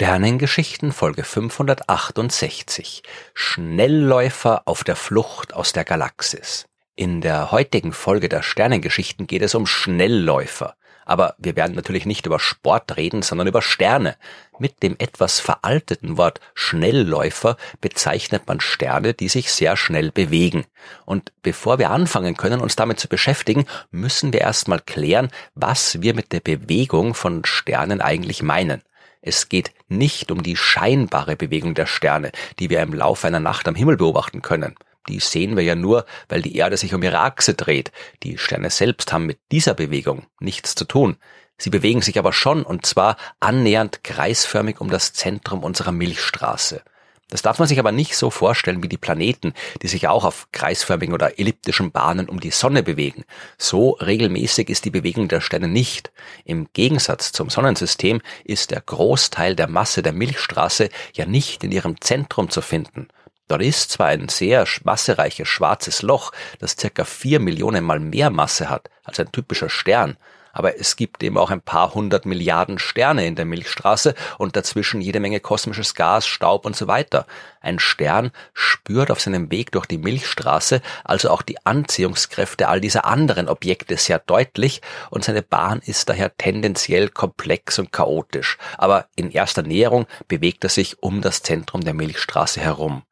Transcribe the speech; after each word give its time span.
Sternengeschichten 0.00 0.92
Folge 0.92 1.24
568 1.24 3.02
Schnellläufer 3.34 4.62
auf 4.64 4.84
der 4.84 4.94
Flucht 4.94 5.54
aus 5.54 5.72
der 5.72 5.82
Galaxis. 5.82 6.66
In 6.94 7.20
der 7.20 7.50
heutigen 7.50 7.92
Folge 7.92 8.28
der 8.28 8.44
Sternengeschichten 8.44 9.26
geht 9.26 9.42
es 9.42 9.56
um 9.56 9.66
Schnellläufer. 9.66 10.76
Aber 11.04 11.34
wir 11.38 11.56
werden 11.56 11.74
natürlich 11.74 12.06
nicht 12.06 12.26
über 12.26 12.38
Sport 12.38 12.96
reden, 12.96 13.22
sondern 13.22 13.48
über 13.48 13.60
Sterne. 13.60 14.14
Mit 14.60 14.84
dem 14.84 14.94
etwas 15.00 15.40
veralteten 15.40 16.16
Wort 16.16 16.38
Schnellläufer 16.54 17.56
bezeichnet 17.80 18.46
man 18.46 18.60
Sterne, 18.60 19.14
die 19.14 19.28
sich 19.28 19.50
sehr 19.50 19.76
schnell 19.76 20.12
bewegen. 20.12 20.64
Und 21.06 21.32
bevor 21.42 21.80
wir 21.80 21.90
anfangen 21.90 22.36
können, 22.36 22.60
uns 22.60 22.76
damit 22.76 23.00
zu 23.00 23.08
beschäftigen, 23.08 23.66
müssen 23.90 24.32
wir 24.32 24.42
erstmal 24.42 24.78
klären, 24.78 25.28
was 25.56 26.02
wir 26.02 26.14
mit 26.14 26.30
der 26.30 26.40
Bewegung 26.40 27.14
von 27.14 27.44
Sternen 27.44 28.00
eigentlich 28.00 28.44
meinen. 28.44 28.84
Es 29.20 29.48
geht 29.48 29.72
nicht 29.88 30.30
um 30.30 30.42
die 30.42 30.56
scheinbare 30.56 31.36
Bewegung 31.36 31.74
der 31.74 31.86
Sterne, 31.86 32.32
die 32.58 32.70
wir 32.70 32.82
im 32.82 32.94
Laufe 32.94 33.26
einer 33.26 33.40
Nacht 33.40 33.68
am 33.68 33.74
Himmel 33.74 33.96
beobachten 33.96 34.42
können. 34.42 34.74
Die 35.08 35.20
sehen 35.20 35.56
wir 35.56 35.64
ja 35.64 35.74
nur, 35.74 36.04
weil 36.28 36.42
die 36.42 36.56
Erde 36.56 36.76
sich 36.76 36.94
um 36.94 37.02
ihre 37.02 37.20
Achse 37.20 37.54
dreht. 37.54 37.92
Die 38.22 38.38
Sterne 38.38 38.70
selbst 38.70 39.12
haben 39.12 39.26
mit 39.26 39.38
dieser 39.50 39.74
Bewegung 39.74 40.26
nichts 40.38 40.74
zu 40.74 40.84
tun. 40.84 41.16
Sie 41.56 41.70
bewegen 41.70 42.02
sich 42.02 42.18
aber 42.18 42.32
schon, 42.32 42.62
und 42.62 42.86
zwar 42.86 43.16
annähernd 43.40 44.04
kreisförmig 44.04 44.80
um 44.80 44.90
das 44.90 45.12
Zentrum 45.12 45.64
unserer 45.64 45.92
Milchstraße. 45.92 46.82
Das 47.30 47.42
darf 47.42 47.58
man 47.58 47.68
sich 47.68 47.78
aber 47.78 47.92
nicht 47.92 48.16
so 48.16 48.30
vorstellen 48.30 48.82
wie 48.82 48.88
die 48.88 48.96
Planeten, 48.96 49.52
die 49.82 49.88
sich 49.88 50.08
auch 50.08 50.24
auf 50.24 50.48
kreisförmigen 50.52 51.14
oder 51.14 51.38
elliptischen 51.38 51.90
Bahnen 51.90 52.28
um 52.28 52.40
die 52.40 52.50
Sonne 52.50 52.82
bewegen. 52.82 53.24
So 53.58 53.90
regelmäßig 53.90 54.70
ist 54.70 54.86
die 54.86 54.90
Bewegung 54.90 55.28
der 55.28 55.42
Sterne 55.42 55.68
nicht. 55.68 56.10
Im 56.46 56.68
Gegensatz 56.72 57.32
zum 57.32 57.50
Sonnensystem 57.50 58.22
ist 58.44 58.70
der 58.70 58.80
Großteil 58.80 59.54
der 59.56 59.68
Masse 59.68 60.02
der 60.02 60.14
Milchstraße 60.14 60.88
ja 61.12 61.26
nicht 61.26 61.64
in 61.64 61.72
ihrem 61.72 62.00
Zentrum 62.00 62.48
zu 62.48 62.62
finden. 62.62 63.08
Dort 63.46 63.62
ist 63.62 63.90
zwar 63.90 64.08
ein 64.08 64.28
sehr 64.28 64.66
massereiches 64.84 65.48
schwarzes 65.48 66.02
Loch, 66.02 66.32
das 66.60 66.76
circa 66.78 67.04
vier 67.04 67.40
Millionen 67.40 67.84
mal 67.84 68.00
mehr 68.00 68.30
Masse 68.30 68.70
hat 68.70 68.90
als 69.04 69.20
ein 69.20 69.32
typischer 69.32 69.70
Stern, 69.70 70.16
aber 70.58 70.78
es 70.78 70.96
gibt 70.96 71.22
eben 71.22 71.38
auch 71.38 71.50
ein 71.50 71.62
paar 71.62 71.94
hundert 71.94 72.26
Milliarden 72.26 72.78
Sterne 72.78 73.26
in 73.26 73.36
der 73.36 73.44
Milchstraße 73.44 74.14
und 74.36 74.56
dazwischen 74.56 75.00
jede 75.00 75.20
Menge 75.20 75.40
kosmisches 75.40 75.94
Gas, 75.94 76.26
Staub 76.26 76.66
und 76.66 76.76
so 76.76 76.88
weiter. 76.88 77.26
Ein 77.60 77.78
Stern 77.78 78.30
spürt 78.54 79.10
auf 79.10 79.20
seinem 79.20 79.50
Weg 79.50 79.72
durch 79.72 79.86
die 79.86 79.98
Milchstraße 79.98 80.82
also 81.04 81.30
auch 81.30 81.42
die 81.42 81.64
Anziehungskräfte 81.64 82.68
all 82.68 82.80
dieser 82.80 83.04
anderen 83.04 83.48
Objekte 83.48 83.96
sehr 83.96 84.18
deutlich 84.18 84.82
und 85.10 85.24
seine 85.24 85.42
Bahn 85.42 85.80
ist 85.84 86.08
daher 86.08 86.36
tendenziell 86.36 87.08
komplex 87.08 87.78
und 87.78 87.92
chaotisch. 87.92 88.58
Aber 88.76 89.06
in 89.16 89.30
erster 89.30 89.62
Näherung 89.62 90.06
bewegt 90.28 90.64
er 90.64 90.70
sich 90.70 91.02
um 91.02 91.20
das 91.20 91.42
Zentrum 91.42 91.82
der 91.82 91.94
Milchstraße 91.94 92.60
herum. 92.60 93.02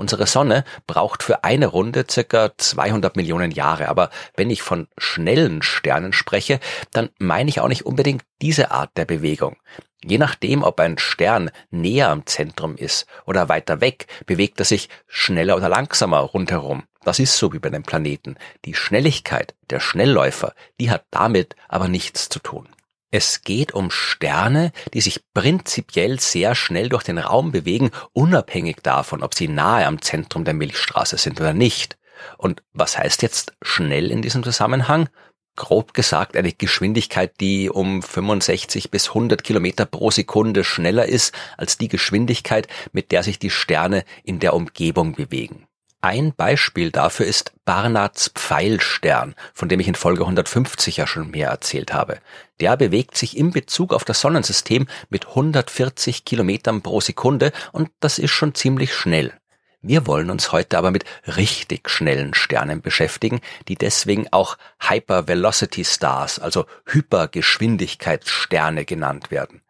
Unsere 0.00 0.26
Sonne 0.26 0.64
braucht 0.86 1.22
für 1.22 1.44
eine 1.44 1.66
Runde 1.66 2.06
circa 2.10 2.52
200 2.56 3.16
Millionen 3.16 3.50
Jahre, 3.50 3.90
aber 3.90 4.08
wenn 4.34 4.48
ich 4.48 4.62
von 4.62 4.88
schnellen 4.96 5.60
Sternen 5.60 6.14
spreche, 6.14 6.58
dann 6.90 7.10
meine 7.18 7.50
ich 7.50 7.60
auch 7.60 7.68
nicht 7.68 7.84
unbedingt 7.84 8.22
diese 8.40 8.70
Art 8.70 8.96
der 8.96 9.04
Bewegung. 9.04 9.58
Je 10.02 10.16
nachdem, 10.16 10.62
ob 10.62 10.80
ein 10.80 10.96
Stern 10.96 11.50
näher 11.70 12.08
am 12.08 12.24
Zentrum 12.24 12.76
ist 12.76 13.04
oder 13.26 13.50
weiter 13.50 13.82
weg, 13.82 14.06
bewegt 14.24 14.58
er 14.58 14.64
sich 14.64 14.88
schneller 15.06 15.54
oder 15.54 15.68
langsamer 15.68 16.20
rundherum. 16.20 16.84
Das 17.04 17.18
ist 17.18 17.36
so 17.36 17.52
wie 17.52 17.58
bei 17.58 17.68
den 17.68 17.82
Planeten. 17.82 18.36
Die 18.64 18.74
Schnelligkeit 18.74 19.54
der 19.68 19.80
Schnellläufer, 19.80 20.54
die 20.80 20.90
hat 20.90 21.04
damit 21.10 21.56
aber 21.68 21.88
nichts 21.88 22.30
zu 22.30 22.38
tun. 22.38 22.70
Es 23.12 23.42
geht 23.42 23.72
um 23.72 23.90
Sterne, 23.90 24.70
die 24.94 25.00
sich 25.00 25.24
prinzipiell 25.34 26.20
sehr 26.20 26.54
schnell 26.54 26.88
durch 26.88 27.02
den 27.02 27.18
Raum 27.18 27.50
bewegen, 27.50 27.90
unabhängig 28.12 28.78
davon, 28.82 29.24
ob 29.24 29.34
sie 29.34 29.48
nahe 29.48 29.86
am 29.86 30.00
Zentrum 30.00 30.44
der 30.44 30.54
Milchstraße 30.54 31.18
sind 31.18 31.40
oder 31.40 31.52
nicht. 31.52 31.98
Und 32.38 32.62
was 32.72 32.96
heißt 32.98 33.22
jetzt 33.22 33.54
schnell 33.62 34.12
in 34.12 34.22
diesem 34.22 34.44
Zusammenhang? 34.44 35.08
Grob 35.56 35.92
gesagt 35.92 36.36
eine 36.36 36.52
Geschwindigkeit, 36.52 37.32
die 37.40 37.68
um 37.68 38.00
65 38.02 38.92
bis 38.92 39.08
100 39.08 39.42
Kilometer 39.42 39.86
pro 39.86 40.12
Sekunde 40.12 40.62
schneller 40.62 41.06
ist 41.06 41.34
als 41.56 41.76
die 41.78 41.88
Geschwindigkeit, 41.88 42.68
mit 42.92 43.10
der 43.10 43.24
sich 43.24 43.40
die 43.40 43.50
Sterne 43.50 44.04
in 44.22 44.38
der 44.38 44.54
Umgebung 44.54 45.14
bewegen. 45.14 45.66
Ein 46.02 46.32
Beispiel 46.34 46.90
dafür 46.90 47.26
ist 47.26 47.52
Barnards 47.66 48.30
Pfeilstern, 48.34 49.34
von 49.52 49.68
dem 49.68 49.80
ich 49.80 49.88
in 49.88 49.94
Folge 49.94 50.22
150 50.22 50.96
ja 50.96 51.06
schon 51.06 51.30
mehr 51.30 51.50
erzählt 51.50 51.92
habe. 51.92 52.20
Der 52.58 52.78
bewegt 52.78 53.18
sich 53.18 53.36
in 53.36 53.50
Bezug 53.50 53.92
auf 53.92 54.04
das 54.04 54.22
Sonnensystem 54.22 54.88
mit 55.10 55.28
140 55.28 56.24
Kilometern 56.24 56.80
pro 56.80 57.02
Sekunde 57.02 57.52
und 57.72 57.90
das 58.00 58.18
ist 58.18 58.30
schon 58.30 58.54
ziemlich 58.54 58.94
schnell. 58.94 59.34
Wir 59.82 60.06
wollen 60.06 60.30
uns 60.30 60.52
heute 60.52 60.78
aber 60.78 60.90
mit 60.90 61.04
richtig 61.26 61.90
schnellen 61.90 62.32
Sternen 62.32 62.80
beschäftigen, 62.80 63.42
die 63.68 63.76
deswegen 63.76 64.26
auch 64.30 64.56
Hypervelocity 64.78 65.84
Stars, 65.84 66.38
also 66.38 66.64
Hypergeschwindigkeitssterne 66.86 68.86
genannt 68.86 69.30
werden. 69.30 69.60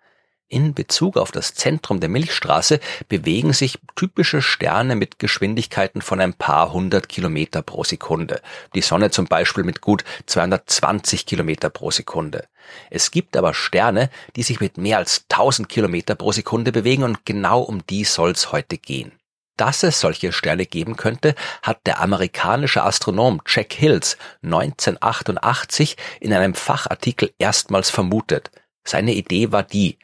In 0.53 0.75
Bezug 0.75 1.17
auf 1.17 1.31
das 1.31 1.55
Zentrum 1.55 2.01
der 2.01 2.09
Milchstraße 2.09 2.81
bewegen 3.09 3.53
sich 3.53 3.79
typische 3.95 4.43
Sterne 4.43 4.97
mit 4.97 5.21
Geschwindigkeiten 5.21 6.03
von 6.03 6.21
ein 6.21 6.35
paar 6.35 6.73
hundert 6.73 7.09
Kilometer 7.09 7.63
pro 7.63 7.85
Sekunde. 7.85 8.43
Die 8.75 8.81
Sonne 8.81 9.13
zum 9.13 9.27
Beispiel 9.27 9.63
mit 9.63 9.81
gut 9.81 10.03
220 10.27 11.25
Kilometer 11.25 11.71
pro 11.71 11.93
Sekunde. 11.93 12.49
Es 12.91 13.13
gibt 13.13 13.37
aber 13.37 13.55
Sterne, 13.55 14.11
die 14.35 14.43
sich 14.43 14.59
mit 14.59 14.77
mehr 14.77 14.99
als 14.99 15.25
1000 15.31 15.69
Kilometer 15.69 16.17
pro 16.17 16.33
Sekunde 16.33 16.73
bewegen 16.73 17.05
und 17.05 17.25
genau 17.25 17.61
um 17.61 17.87
die 17.87 18.03
soll's 18.03 18.51
heute 18.51 18.77
gehen. 18.77 19.13
Dass 19.57 19.85
es 19.85 20.01
solche 20.01 20.33
Sterne 20.33 20.67
geben 20.67 20.97
könnte, 20.97 21.37
hat 21.63 21.87
der 21.87 22.01
amerikanische 22.01 22.83
Astronom 22.83 23.41
Jack 23.47 23.73
Hills 23.73 24.19
1988 24.43 25.97
in 26.19 26.33
einem 26.33 26.55
Fachartikel 26.55 27.33
erstmals 27.39 27.89
vermutet. 27.89 28.51
Seine 28.83 29.15
Idee 29.15 29.53
war 29.53 29.63
die, 29.63 29.99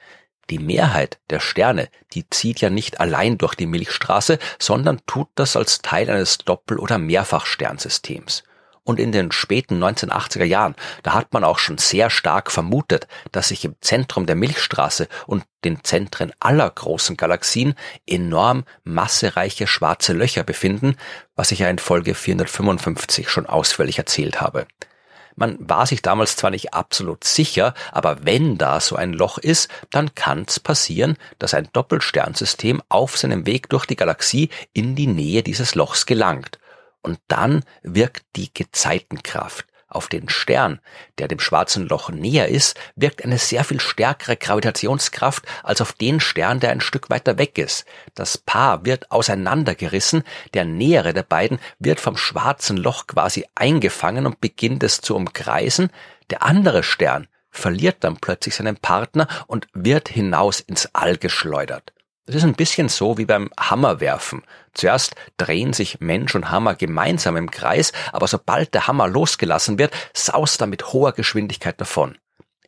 die 0.51 0.59
Mehrheit 0.59 1.19
der 1.31 1.41
Sterne, 1.41 1.89
die 2.13 2.29
zieht 2.31 2.61
ja 2.61 2.71
nicht 2.71 3.01
allein 3.01 3.39
durch 3.39 3.55
die 3.55 3.67
Milchstraße, 3.67 4.39
sondern 4.59 5.01
tut 5.07 5.29
das 5.35 5.57
als 5.57 5.83
Teil 5.83 6.11
eines 6.11 6.39
Doppel- 6.39 6.79
oder 6.79 6.99
Mehrfachsternsystems. 6.99 8.45
Und 8.87 9.01
in 9.01 9.11
den 9.11 9.33
späten 9.33 9.83
1980er 9.83 10.45
Jahren, 10.45 10.77
da 11.03 11.13
hat 11.15 11.33
man 11.33 11.43
auch 11.43 11.59
schon 11.59 11.77
sehr 11.77 12.09
stark 12.09 12.53
vermutet, 12.53 13.09
dass 13.33 13.49
sich 13.49 13.65
im 13.65 13.75
Zentrum 13.81 14.27
der 14.27 14.37
Milchstraße 14.37 15.09
und 15.27 15.45
den 15.65 15.83
Zentren 15.83 16.33
aller 16.39 16.71
großen 16.71 17.17
Galaxien 17.17 17.75
enorm 18.07 18.63
massereiche 18.85 19.67
schwarze 19.67 20.13
Löcher 20.13 20.45
befinden, 20.45 20.95
was 21.35 21.51
ich 21.51 21.59
ja 21.59 21.69
in 21.69 21.81
Folge 21.81 22.15
455 22.15 23.29
schon 23.29 23.47
ausführlich 23.47 23.99
erzählt 23.99 24.41
habe. 24.41 24.69
Man 25.37 25.57
war 25.61 25.87
sich 25.87 26.01
damals 26.01 26.37
zwar 26.37 26.51
nicht 26.51 26.73
absolut 26.73 27.23
sicher, 27.23 27.75
aber 27.93 28.25
wenn 28.25 28.57
da 28.57 28.81
so 28.81 28.97
ein 28.97 29.13
Loch 29.13 29.37
ist, 29.37 29.71
dann 29.91 30.15
kann 30.15 30.47
es 30.49 30.59
passieren, 30.59 31.19
dass 31.39 31.53
ein 31.53 31.69
Doppelsternsystem 31.73 32.83
auf 32.89 33.19
seinem 33.19 33.45
Weg 33.47 33.69
durch 33.69 33.85
die 33.85 33.97
Galaxie 33.97 34.49
in 34.73 34.97
die 34.97 35.07
Nähe 35.07 35.43
dieses 35.43 35.75
Lochs 35.75 36.07
gelangt. 36.07 36.59
Und 37.03 37.21
dann 37.29 37.65
wirkt 37.83 38.25
die 38.35 38.53
Gezeitenkraft. 38.53 39.67
Auf 39.97 40.09
den 40.09 40.29
Stern, 40.29 40.81
der 41.17 41.27
dem 41.27 41.39
schwarzen 41.39 41.89
Loch 41.89 42.11
näher 42.11 42.49
ist, 42.49 42.79
wirkt 42.97 43.25
eine 43.25 43.39
sehr 43.39 43.65
viel 43.65 43.81
stärkere 43.81 44.37
Gravitationskraft 44.37 45.47
als 45.63 45.81
auf 45.81 45.95
den 45.95 46.21
Stern, 46.21 46.61
der 46.61 46.69
ein 46.69 46.83
Stück 46.83 47.09
weiter 47.09 47.39
weg 47.39 47.57
ist. 47.57 47.87
Das 48.15 48.37
Paar 48.37 48.85
wird 48.85 49.11
auseinandergerissen, 49.11 50.23
der 50.53 50.67
nähere 50.67 51.15
der 51.15 51.23
beiden 51.23 51.59
wird 51.79 51.99
vom 51.99 52.19
schwarzen 52.19 52.77
Loch 52.77 53.07
quasi 53.07 53.47
eingefangen 53.55 54.27
und 54.27 54.43
beginnt 54.43 54.83
es 54.83 55.01
zu 55.01 55.17
umkreisen, 55.17 55.89
der 56.29 56.43
andere 56.43 56.83
Stern 56.83 57.27
verliert 57.51 58.05
dann 58.05 58.19
plötzlich 58.19 58.55
seinen 58.55 58.77
Partner 58.77 59.29
und 59.47 59.67
wird 59.73 60.11
hinaus 60.11 60.61
ins 60.61 60.91
All 60.93 61.17
geschleudert. 61.17 61.95
Es 62.29 62.35
ist 62.35 62.43
ein 62.43 62.55
bisschen 62.55 62.89
so 62.89 63.19
wie 63.19 63.25
beim 63.25 63.51
Hammerwerfen. 63.59 64.43
Zuerst 64.75 65.15
drehen 65.37 65.73
sich 65.73 66.01
Mensch 66.01 66.35
und 66.35 66.51
Hammer 66.51 66.75
gemeinsam 66.75 67.37
im 67.37 67.53
Kreis, 67.53 67.93
aber 68.13 68.27
sobald 68.27 68.75
der 68.75 68.89
Hammer 68.89 69.07
losgelassen 69.07 69.79
wird, 69.79 69.95
saust 70.13 70.61
er 70.61 70.67
mit 70.67 70.93
hoher 70.93 71.13
Geschwindigkeit 71.13 71.81
davon. 71.81 72.19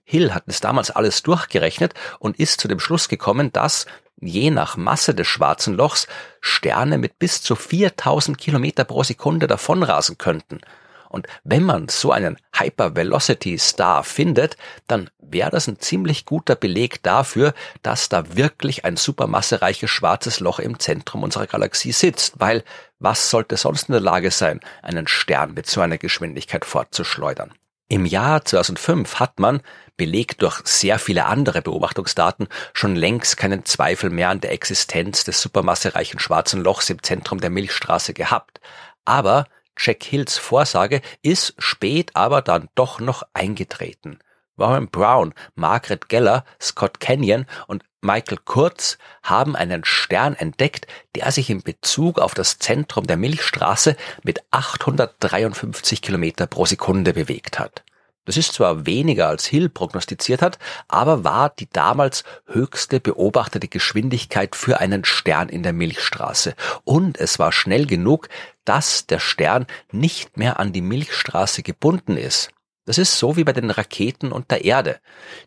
Hill 0.05 0.33
hat 0.33 0.45
es 0.47 0.61
damals 0.61 0.93
alles 0.93 1.25
durchgerechnet 1.25 1.93
und 2.21 2.39
ist 2.39 2.61
zu 2.61 2.69
dem 2.69 2.79
Schluss 2.79 3.09
gekommen, 3.09 3.53
dass, 3.53 3.87
je 4.21 4.53
nach 4.53 4.77
Masse 4.77 5.13
des 5.13 5.27
schwarzen 5.27 5.75
Lochs, 5.75 6.07
Sterne 6.41 6.97
mit 6.97 7.19
bis 7.19 7.43
zu 7.43 7.57
4000 7.57 8.39
Kilometer 8.39 8.85
pro 8.85 9.03
Sekunde 9.03 9.49
davonrasen 9.49 10.19
könnten. 10.19 10.61
Und 11.09 11.27
wenn 11.45 11.63
man 11.63 11.89
so 11.89 12.13
einen 12.13 12.39
Hypervelocity 12.55 13.59
Star 13.59 14.05
findet, 14.05 14.57
dann 14.87 15.11
wäre 15.19 15.51
das 15.51 15.69
ein 15.69 15.79
ziemlich 15.79 16.25
guter 16.25 16.55
Beleg 16.55 17.03
dafür, 17.03 17.55
dass 17.83 18.09
da 18.09 18.37
wirklich 18.37 18.85
ein 18.85 18.97
supermassereiches 18.97 19.91
schwarzes 19.91 20.41
Loch 20.41 20.59
im 20.59 20.79
Zentrum 20.79 21.23
unserer 21.23 21.47
Galaxie 21.47 21.93
sitzt, 21.93 22.41
weil 22.41 22.65
was 22.99 23.31
sollte 23.31 23.57
sonst 23.57 23.89
in 23.89 23.93
der 23.93 24.01
Lage 24.01 24.31
sein, 24.31 24.61
einen 24.83 25.07
Stern 25.09 25.55
mit 25.55 25.67
so 25.67 25.81
einer 25.81 25.99
Geschwindigkeit 25.99 26.65
fortzuschleudern? 26.65 27.53
Im 27.91 28.05
Jahr 28.05 28.45
2005 28.45 29.19
hat 29.19 29.41
man, 29.41 29.63
belegt 29.97 30.43
durch 30.43 30.61
sehr 30.65 30.99
viele 30.99 31.25
andere 31.25 31.63
Beobachtungsdaten, 31.63 32.49
schon 32.75 32.95
längst 32.95 33.39
keinen 33.39 33.65
Zweifel 33.65 34.11
mehr 34.11 34.29
an 34.29 34.43
der 34.43 34.53
Existenz 34.53 35.25
des 35.25 35.41
supermassereichen 35.41 36.21
schwarzen 36.21 36.63
Lochs 36.63 36.91
im 36.91 37.03
Zentrum 37.03 37.41
der 37.41 37.49
Milchstraße 37.49 38.13
gehabt. 38.13 38.61
Aber 39.07 39.47
Jack 39.79 40.03
Hills 40.03 40.39
Vorsage 40.39 41.01
ist 41.23 41.55
spät 41.59 42.11
aber 42.15 42.43
dann 42.43 42.69
doch 42.75 43.01
noch 43.01 43.23
eingetreten. 43.33 44.19
Warren 44.57 44.89
Brown, 44.89 45.35
Margaret 45.55 46.09
Geller, 46.09 46.45
Scott 46.61 47.01
Kenyon 47.01 47.47
und 47.69 47.85
Michael 48.01 48.39
Kurz 48.45 48.99
haben 49.23 49.57
einen 49.57 49.85
Stern 49.85 50.35
entdeckt, 50.35 50.87
der 51.15 51.31
sich 51.33 51.51
in 51.51 51.63
Bezug 51.63 52.19
auf 52.19 52.35
das 52.35 52.59
Zentrum 52.59 53.07
der 53.07 53.17
Milchstraße 53.17 53.97
mit 54.23 54.41
853 54.51 56.03
Kilometer 56.03 56.47
pro 56.47 56.65
Sekunde 56.65 57.13
bewegt 57.13 57.59
hat. 57.59 57.85
Das 58.29 58.37
ist 58.37 58.53
zwar 58.53 58.85
weniger 58.85 59.27
als 59.27 59.47
Hill 59.47 59.71
prognostiziert 59.71 60.43
hat, 60.43 60.59
aber 60.87 61.25
war 61.25 61.49
die 61.49 61.67
damals 61.73 62.25
höchste 62.45 63.01
beobachtete 63.01 63.69
Geschwindigkeit 63.69 64.55
für 64.55 64.81
einen 64.81 65.07
Stern 65.07 65.49
in 65.49 65.63
der 65.63 65.73
Milchstraße. 65.73 66.55
Und 66.85 67.19
es 67.19 67.39
war 67.39 67.53
schnell 67.53 67.87
genug, 67.87 68.29
dass 68.67 69.07
der 69.07 69.19
Stern 69.19 69.67
nicht 69.93 70.37
mehr 70.37 70.61
an 70.61 70.75
die 70.75 70.83
Milchstraße 70.83 71.63
gebunden 71.63 72.19
ist. 72.19 72.51
Das 72.85 72.99
ist 72.99 73.19
so 73.19 73.39
wie 73.39 73.45
bei 73.45 73.55
den 73.55 73.71
Raketen 73.71 74.31
und 74.31 74.51
der 74.51 74.63
Erde. 74.63 75.01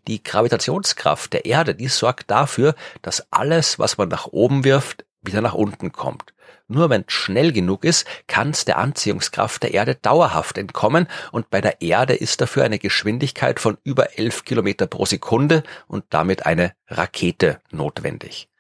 Die 0.07 0.24
Gravitationskraft 0.24 1.34
der 1.34 1.45
Erde, 1.45 1.75
die 1.75 1.88
sorgt 1.88 2.31
dafür, 2.31 2.74
dass 3.04 3.27
alles, 3.30 3.77
was 3.77 4.00
man 4.00 4.10
nach 4.10 4.25
oben 4.25 4.63
wirft, 4.63 5.06
wieder 5.22 5.42
nach 5.42 5.54
unten 5.54 5.92
kommt. 5.92 6.34
Nur 6.68 6.90
wenn 6.90 7.06
es 7.08 7.14
schnell 7.14 7.52
genug 7.52 7.84
ist, 7.84 8.06
kann 8.28 8.52
es 8.52 8.66
der 8.66 8.78
Anziehungskraft 8.78 9.64
der 9.64 9.74
Erde 9.74 9.96
dauerhaft 9.96 10.58
entkommen 10.58 11.08
und 11.32 11.50
bei 11.50 11.62
der 11.62 11.82
Erde 11.82 12.14
ist 12.14 12.42
dafür 12.42 12.64
eine 12.64 12.80
Geschwindigkeit 12.80 13.60
von 13.60 13.78
über 13.84 14.18
11 14.18 14.46
Kilometer 14.46 14.88
pro 14.88 15.06
Sekunde 15.06 15.64
und 15.88 16.06
damit 16.10 16.46
eine 16.46 16.74
Rakete 16.88 17.60
notwendig. 17.72 18.50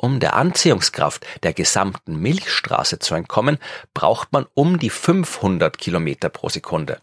Um 0.00 0.20
der 0.20 0.36
Anziehungskraft 0.36 1.26
der 1.42 1.52
gesamten 1.52 2.20
Milchstraße 2.20 3.00
zu 3.00 3.16
entkommen, 3.16 3.58
braucht 3.94 4.32
man 4.32 4.46
um 4.54 4.78
die 4.78 4.90
500 4.90 5.76
Kilometer 5.76 6.28
pro 6.28 6.48
Sekunde. 6.48 7.00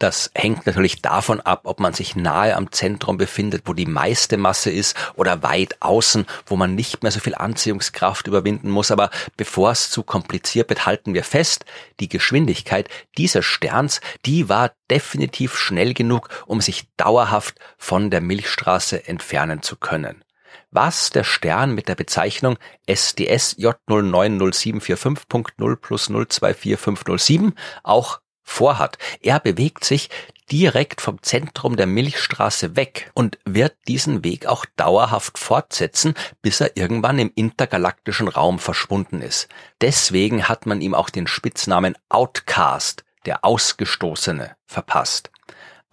Das 0.00 0.32
hängt 0.34 0.66
natürlich 0.66 1.00
davon 1.00 1.40
ab, 1.40 1.60
ob 1.62 1.78
man 1.78 1.92
sich 1.92 2.16
nahe 2.16 2.56
am 2.56 2.72
Zentrum 2.72 3.18
befindet, 3.18 3.62
wo 3.66 3.72
die 3.72 3.86
meiste 3.86 4.36
Masse 4.36 4.72
ist, 4.72 4.96
oder 5.14 5.44
weit 5.44 5.76
außen, 5.78 6.26
wo 6.46 6.56
man 6.56 6.74
nicht 6.74 7.04
mehr 7.04 7.12
so 7.12 7.20
viel 7.20 7.36
Anziehungskraft 7.36 8.26
überwinden 8.26 8.68
muss. 8.68 8.90
Aber 8.90 9.10
bevor 9.36 9.70
es 9.70 9.90
zu 9.90 10.02
kompliziert 10.02 10.70
wird, 10.70 10.86
halten 10.86 11.14
wir 11.14 11.22
fest, 11.22 11.64
die 12.00 12.08
Geschwindigkeit 12.08 12.88
dieses 13.16 13.44
Sterns, 13.44 14.00
die 14.26 14.48
war 14.48 14.72
definitiv 14.90 15.56
schnell 15.56 15.94
genug, 15.94 16.30
um 16.46 16.60
sich 16.60 16.88
dauerhaft 16.96 17.60
von 17.78 18.10
der 18.10 18.20
Milchstraße 18.20 19.06
entfernen 19.06 19.62
zu 19.62 19.76
können 19.76 20.24
was 20.70 21.10
der 21.10 21.24
Stern 21.24 21.74
mit 21.74 21.88
der 21.88 21.94
Bezeichnung 21.94 22.56
SDS 22.86 23.58
J090745.0 23.58 25.76
plus 25.76 26.06
024507 26.06 27.54
auch 27.82 28.20
vorhat. 28.42 28.96
Er 29.20 29.40
bewegt 29.40 29.84
sich 29.84 30.08
direkt 30.50 31.00
vom 31.00 31.22
Zentrum 31.22 31.76
der 31.76 31.86
Milchstraße 31.86 32.76
weg 32.76 33.10
und 33.14 33.38
wird 33.44 33.76
diesen 33.88 34.24
Weg 34.24 34.46
auch 34.46 34.66
dauerhaft 34.76 35.38
fortsetzen, 35.38 36.14
bis 36.42 36.60
er 36.60 36.76
irgendwann 36.76 37.18
im 37.18 37.32
intergalaktischen 37.34 38.28
Raum 38.28 38.58
verschwunden 38.58 39.22
ist. 39.22 39.48
Deswegen 39.80 40.48
hat 40.48 40.66
man 40.66 40.80
ihm 40.80 40.94
auch 40.94 41.10
den 41.10 41.26
Spitznamen 41.26 41.96
Outcast, 42.10 43.04
der 43.24 43.44
Ausgestoßene, 43.44 44.56
verpasst. 44.66 45.30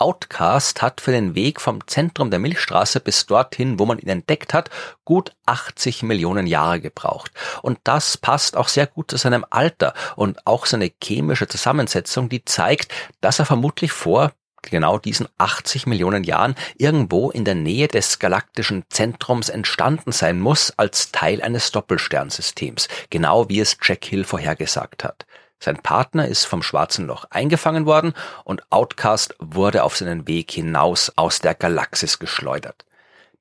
Outcast 0.01 0.81
hat 0.81 1.00
für 1.00 1.12
den 1.12 1.36
Weg 1.36 1.62
vom 1.62 1.86
Zentrum 1.88 2.31
der 2.31 2.39
Milchstraße 2.39 3.00
bis 3.00 3.27
dorthin, 3.27 3.77
wo 3.77 3.86
man 3.86 4.00
ihn 4.00 4.09
entdeckt 4.09 4.53
hat, 4.53 4.71
gut 5.06 5.31
80 5.45 6.01
Millionen 6.01 6.48
Jahre 6.48 6.81
gebraucht. 6.81 7.31
Und 7.62 7.77
das 7.83 8.18
passt 8.18 8.57
auch 8.57 8.68
sehr 8.68 8.88
gut 8.88 9.12
zu 9.12 9.18
seinem 9.18 9.45
Alter 9.50 9.94
und 10.15 10.48
auch 10.48 10.65
seine 10.65 10.92
chemische 11.01 11.48
Zusammensetzung, 11.48 12.30
die 12.30 12.44
zeigt, 12.44 12.92
dass 13.21 13.38
er 13.38 13.45
vermutlich 13.45 13.92
vor 13.92 14.31
genau 14.63 14.98
diesen 14.98 15.27
80 15.38 15.86
Millionen 15.88 16.24
Jahren 16.24 16.56
irgendwo 16.77 17.30
in 17.30 17.45
der 17.45 17.56
Nähe 17.56 17.88
des 17.88 18.19
galaktischen 18.19 18.83
Zentrums 18.89 19.50
entstanden 19.50 20.12
sein 20.12 20.39
muss 20.39 20.74
als 20.77 21.12
Teil 21.12 21.42
eines 21.42 21.71
Doppelsternsystems, 21.71 22.88
genau 23.09 23.50
wie 23.50 23.59
es 23.59 23.77
Jack 23.81 24.06
Hill 24.06 24.24
vorhergesagt 24.24 25.03
hat. 25.03 25.25
Sein 25.63 25.78
Partner 25.78 26.28
ist 26.28 26.46
vom 26.46 26.63
schwarzen 26.63 27.06
Loch 27.06 27.25
eingefangen 27.30 27.86
worden 27.86 28.13
und 28.44 28.63
Outcast 28.72 29.36
wurde 29.38 29.84
auf 29.84 29.96
seinen 29.96 30.28
Weg 30.28 30.50
hinaus 30.50 31.12
aus 31.16 31.40
der 31.40 31.54
Galaxis 31.54 32.18
geschleudert. 32.18 32.84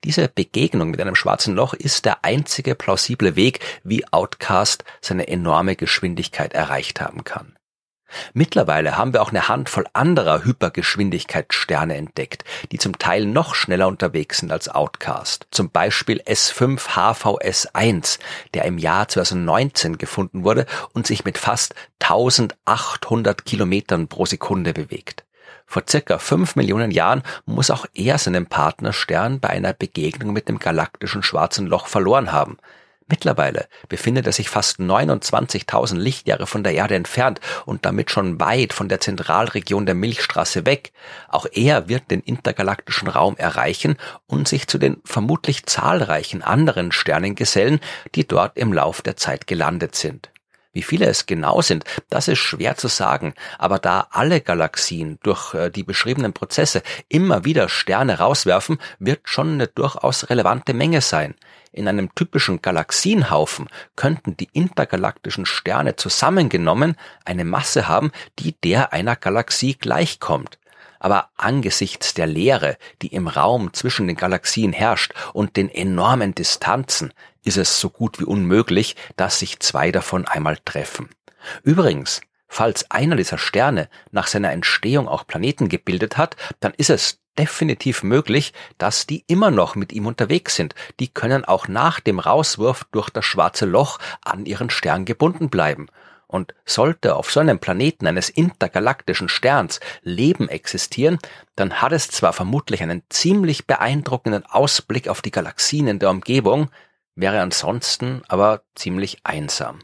Diese 0.04 0.28
Begegnung 0.28 0.90
mit 0.90 1.00
einem 1.00 1.14
schwarzen 1.14 1.54
Loch 1.54 1.72
ist 1.72 2.04
der 2.04 2.22
einzige 2.22 2.74
plausible 2.74 3.36
Weg, 3.36 3.60
wie 3.84 4.06
Outcast 4.12 4.84
seine 5.00 5.28
enorme 5.28 5.76
Geschwindigkeit 5.76 6.52
erreicht 6.52 7.00
haben 7.00 7.24
kann. 7.24 7.56
Mittlerweile 8.32 8.96
haben 8.96 9.12
wir 9.12 9.22
auch 9.22 9.30
eine 9.30 9.48
Handvoll 9.48 9.86
anderer 9.92 10.44
Hypergeschwindigkeitssterne 10.44 11.96
entdeckt, 11.96 12.44
die 12.72 12.78
zum 12.78 12.98
Teil 12.98 13.26
noch 13.26 13.54
schneller 13.54 13.88
unterwegs 13.88 14.38
sind 14.38 14.52
als 14.52 14.68
Outcast. 14.68 15.46
Zum 15.50 15.70
Beispiel 15.70 16.20
S5 16.22 16.80
HVS1, 16.94 18.18
der 18.54 18.64
im 18.64 18.78
Jahr 18.78 19.08
2019 19.08 19.98
gefunden 19.98 20.44
wurde 20.44 20.66
und 20.92 21.06
sich 21.06 21.24
mit 21.24 21.38
fast 21.38 21.74
1800 22.00 23.44
Kilometern 23.44 24.08
pro 24.08 24.26
Sekunde 24.26 24.72
bewegt. 24.72 25.24
Vor 25.66 25.84
circa 25.88 26.18
fünf 26.18 26.56
Millionen 26.56 26.90
Jahren 26.90 27.22
muss 27.46 27.70
auch 27.70 27.86
er 27.94 28.18
seinen 28.18 28.46
Partnerstern 28.46 29.38
bei 29.38 29.50
einer 29.50 29.72
Begegnung 29.72 30.32
mit 30.32 30.48
dem 30.48 30.58
galaktischen 30.58 31.22
Schwarzen 31.22 31.66
Loch 31.66 31.86
verloren 31.86 32.32
haben. 32.32 32.58
Mittlerweile 33.10 33.66
befindet 33.88 34.26
er 34.26 34.32
sich 34.32 34.48
fast 34.48 34.78
29.000 34.78 35.96
Lichtjahre 35.96 36.46
von 36.46 36.62
der 36.62 36.74
Erde 36.74 36.94
entfernt 36.94 37.40
und 37.66 37.84
damit 37.84 38.12
schon 38.12 38.38
weit 38.38 38.72
von 38.72 38.88
der 38.88 39.00
Zentralregion 39.00 39.84
der 39.84 39.96
Milchstraße 39.96 40.64
weg. 40.64 40.92
Auch 41.28 41.46
er 41.52 41.88
wird 41.88 42.12
den 42.12 42.20
intergalaktischen 42.20 43.08
Raum 43.08 43.36
erreichen 43.36 43.96
und 44.28 44.46
sich 44.46 44.68
zu 44.68 44.78
den 44.78 44.98
vermutlich 45.04 45.66
zahlreichen 45.66 46.42
anderen 46.42 46.92
Sternen 46.92 47.34
gesellen, 47.34 47.80
die 48.14 48.28
dort 48.28 48.56
im 48.56 48.72
Lauf 48.72 49.02
der 49.02 49.16
Zeit 49.16 49.48
gelandet 49.48 49.96
sind. 49.96 50.30
Wie 50.72 50.82
viele 50.82 51.06
es 51.06 51.26
genau 51.26 51.62
sind, 51.62 51.84
das 52.10 52.28
ist 52.28 52.38
schwer 52.38 52.76
zu 52.76 52.86
sagen, 52.86 53.34
aber 53.58 53.80
da 53.80 54.06
alle 54.12 54.40
Galaxien 54.40 55.18
durch 55.24 55.52
äh, 55.52 55.68
die 55.70 55.82
beschriebenen 55.82 56.32
Prozesse 56.32 56.82
immer 57.08 57.44
wieder 57.44 57.68
Sterne 57.68 58.18
rauswerfen, 58.18 58.78
wird 59.00 59.22
schon 59.24 59.54
eine 59.54 59.66
durchaus 59.66 60.30
relevante 60.30 60.72
Menge 60.72 61.00
sein. 61.00 61.34
In 61.72 61.86
einem 61.86 62.14
typischen 62.14 62.62
Galaxienhaufen 62.62 63.68
könnten 63.94 64.36
die 64.36 64.48
intergalaktischen 64.52 65.46
Sterne 65.46 65.94
zusammengenommen 65.94 66.96
eine 67.24 67.44
Masse 67.44 67.86
haben, 67.86 68.10
die 68.40 68.52
der 68.60 68.92
einer 68.92 69.14
Galaxie 69.14 69.74
gleichkommt. 69.74 70.58
Aber 70.98 71.30
angesichts 71.36 72.12
der 72.12 72.26
Leere, 72.26 72.76
die 73.02 73.08
im 73.08 73.28
Raum 73.28 73.72
zwischen 73.72 74.08
den 74.08 74.16
Galaxien 74.16 74.72
herrscht 74.72 75.14
und 75.32 75.56
den 75.56 75.70
enormen 75.70 76.34
Distanzen, 76.34 77.14
ist 77.44 77.56
es 77.56 77.80
so 77.80 77.88
gut 77.88 78.20
wie 78.20 78.24
unmöglich, 78.24 78.96
dass 79.16 79.38
sich 79.38 79.60
zwei 79.60 79.92
davon 79.92 80.26
einmal 80.26 80.58
treffen. 80.58 81.08
Übrigens, 81.62 82.20
falls 82.48 82.90
einer 82.90 83.16
dieser 83.16 83.38
Sterne 83.38 83.88
nach 84.10 84.26
seiner 84.26 84.50
Entstehung 84.50 85.08
auch 85.08 85.26
Planeten 85.26 85.68
gebildet 85.68 86.18
hat, 86.18 86.36
dann 86.58 86.74
ist 86.76 86.90
es 86.90 87.20
definitiv 87.40 88.02
möglich, 88.02 88.52
dass 88.76 89.06
die 89.06 89.24
immer 89.26 89.50
noch 89.50 89.74
mit 89.74 89.92
ihm 89.92 90.06
unterwegs 90.06 90.56
sind. 90.56 90.74
Die 91.00 91.08
können 91.08 91.44
auch 91.44 91.68
nach 91.68 91.98
dem 91.98 92.18
Rauswurf 92.18 92.84
durch 92.92 93.08
das 93.08 93.24
schwarze 93.24 93.64
Loch 93.64 93.98
an 94.22 94.44
ihren 94.44 94.68
Stern 94.68 95.06
gebunden 95.06 95.48
bleiben. 95.48 95.86
Und 96.26 96.54
sollte 96.64 97.16
auf 97.16 97.32
so 97.32 97.40
einem 97.40 97.58
Planeten 97.58 98.06
eines 98.06 98.28
intergalaktischen 98.28 99.28
Sterns 99.28 99.80
Leben 100.02 100.48
existieren, 100.48 101.18
dann 101.56 101.80
hat 101.82 101.92
es 101.92 102.08
zwar 102.08 102.32
vermutlich 102.32 102.82
einen 102.82 103.02
ziemlich 103.08 103.66
beeindruckenden 103.66 104.44
Ausblick 104.46 105.08
auf 105.08 105.22
die 105.22 105.32
Galaxien 105.32 105.88
in 105.88 105.98
der 105.98 106.10
Umgebung, 106.10 106.70
wäre 107.16 107.40
ansonsten 107.40 108.22
aber 108.28 108.62
ziemlich 108.74 109.18
einsam. 109.24 109.80